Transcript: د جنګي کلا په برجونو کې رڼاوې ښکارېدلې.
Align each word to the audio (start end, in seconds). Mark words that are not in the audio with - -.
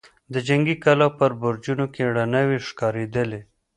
د 0.33 0.35
جنګي 0.47 0.75
کلا 0.83 1.07
په 1.17 1.25
برجونو 1.41 1.85
کې 1.93 2.01
رڼاوې 2.15 2.57
ښکارېدلې. 2.67 3.41